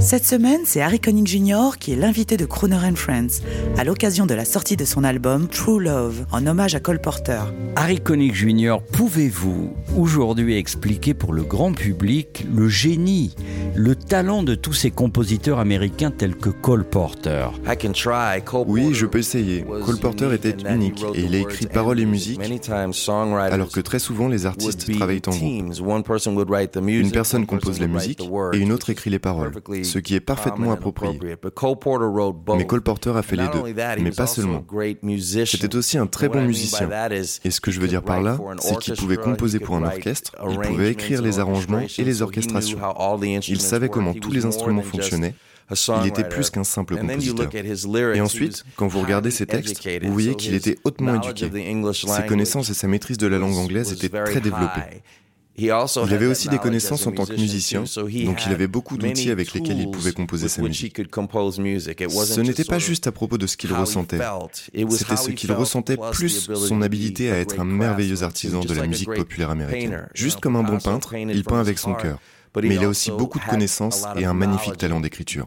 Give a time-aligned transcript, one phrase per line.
[0.00, 1.76] Cette semaine, c'est Harry Connick Jr.
[1.78, 3.42] qui est l'invité de Croner and Friends
[3.76, 7.40] à l'occasion de la sortie de son album True Love en hommage à Cole Porter.
[7.74, 13.34] Harry Connick Jr., pouvez-vous aujourd'hui expliquer pour le grand public le génie,
[13.74, 17.48] le talent de tous ces compositeurs américains tels que Cole Porter?
[18.66, 19.64] Oui, je peux essayer.
[19.84, 22.40] Cole Porter était unique et il a écrit paroles et musique
[23.50, 25.74] alors que très souvent les artistes travaillent en groupe.
[26.86, 29.52] Une personne compose la musique et une autre écrit les paroles,
[29.88, 31.18] ce qui est parfaitement approprié.
[32.56, 34.64] Mais Cole Porter a fait les deux, mais pas seulement.
[35.44, 36.88] C'était aussi un très bon musicien.
[37.44, 40.32] Et ce que je veux dire par là, c'est qu'il pouvait composer pour un orchestre,
[40.48, 42.78] il pouvait écrire les arrangements et les orchestrations.
[43.48, 45.34] Il savait comment tous les instruments fonctionnaient.
[46.02, 47.50] Il était plus qu'un simple compositeur.
[48.14, 51.50] Et ensuite, quand vous regardez ses textes, vous voyez qu'il était hautement éduqué.
[51.92, 55.02] Ses connaissances et sa maîtrise de la langue anglaise étaient très développées.
[55.58, 55.70] Il
[56.14, 59.80] avait aussi des connaissances en tant que musicien, donc il avait beaucoup d'outils avec lesquels
[59.80, 60.96] il pouvait composer sa musique.
[60.96, 64.20] Ce n'était pas juste à propos de ce qu'il ressentait,
[64.90, 69.12] c'était ce qu'il ressentait plus son habilité à être un merveilleux artisan de la musique
[69.12, 70.08] populaire américaine.
[70.14, 72.18] Juste comme un bon peintre, il peint avec son cœur.
[72.62, 75.46] Mais il a aussi beaucoup de connaissances et un magnifique talent d'écriture.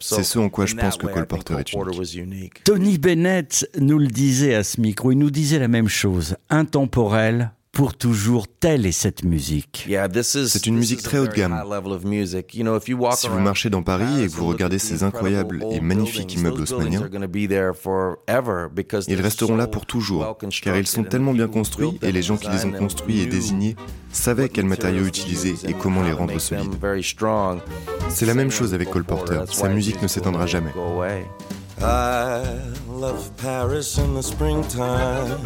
[0.00, 2.64] C'est ce en quoi je pense que Cole Porter est unique.
[2.64, 7.52] Tony Bennett nous le disait à ce micro, il nous disait la même chose, intemporel,
[7.74, 9.88] pour toujours, telle est cette musique.
[10.22, 11.62] C'est une musique très haut de gamme.
[13.16, 17.08] Si vous marchez dans Paris et que vous regardez ces incroyables et magnifiques immeubles haussmanniens,
[19.08, 22.48] ils resteront là pour toujours, car ils sont tellement bien construits et les gens qui
[22.48, 23.76] les ont construits et désignés
[24.12, 26.76] savaient quels matériaux utiliser et comment les rendre solides.
[28.08, 30.72] C'est la même chose avec Cole Porter, sa musique ne s'éteindra jamais.
[31.80, 32.40] I
[32.88, 35.36] love Paris in the springtime.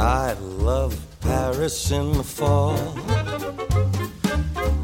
[0.00, 2.78] I love Paris in the fall.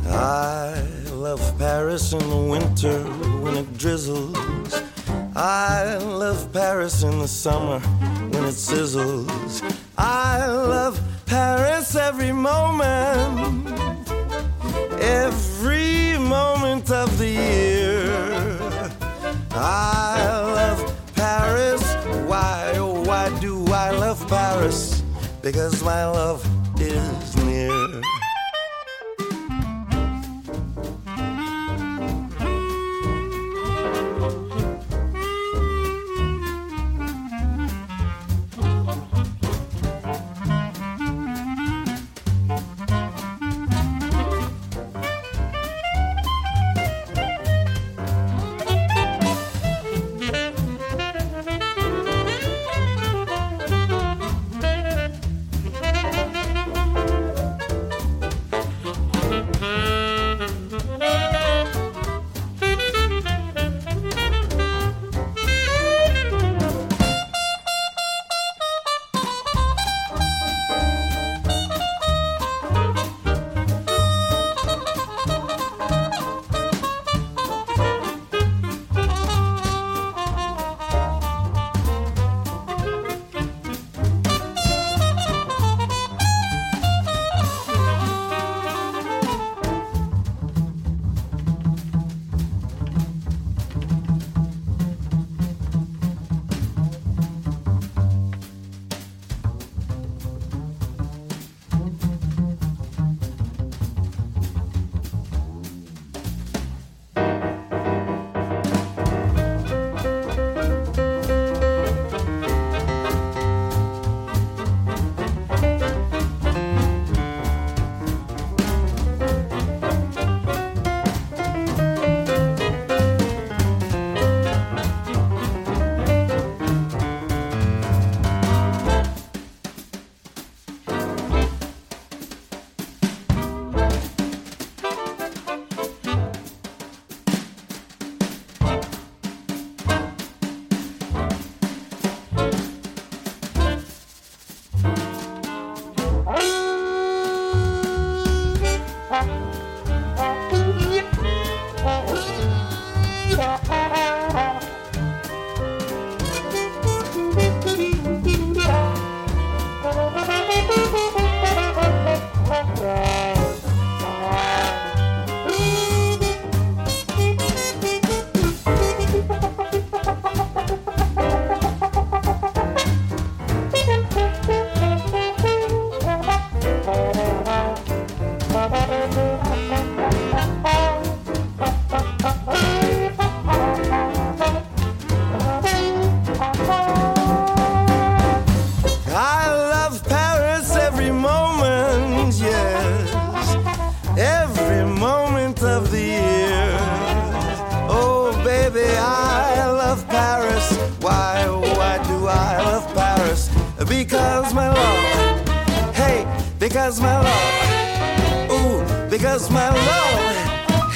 [0.05, 0.79] I
[1.11, 3.03] love Paris in the winter
[3.41, 4.39] when it drizzles.
[5.35, 9.63] I love Paris in the summer when it sizzles.
[9.97, 13.71] I love Paris every moment,
[15.01, 18.13] every moment of the year.
[19.53, 21.83] I love Paris.
[22.29, 25.06] Why, oh, why do I love Paris?
[25.47, 26.45] Because my love
[26.81, 28.03] is near.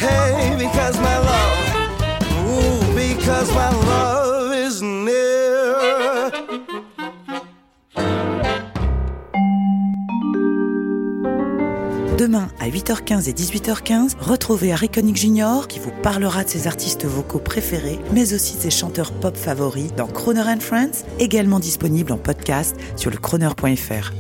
[0.00, 1.58] Hey, because my love,
[2.94, 6.30] because my love is near.
[12.18, 15.66] Demain à 8h15 et 18h15, retrouvez Harry Connick Jr.
[15.68, 19.92] qui vous parlera de ses artistes vocaux préférés, mais aussi de ses chanteurs pop favoris
[19.96, 24.12] dans Croner Friends, également disponible en podcast sur le croner.fr.